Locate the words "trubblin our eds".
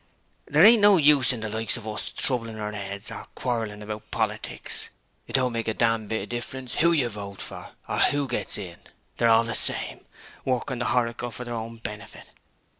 2.11-3.11